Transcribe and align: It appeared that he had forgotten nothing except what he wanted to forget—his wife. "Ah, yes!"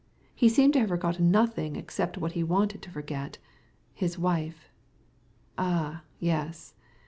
It 0.35 0.51
appeared 0.53 0.69
that 0.71 0.73
he 0.73 0.79
had 0.79 0.89
forgotten 0.89 1.29
nothing 1.29 1.75
except 1.75 2.17
what 2.17 2.31
he 2.31 2.41
wanted 2.43 2.81
to 2.81 2.89
forget—his 2.89 4.17
wife. 4.17 4.65
"Ah, 5.59 6.01
yes!" 6.17 6.73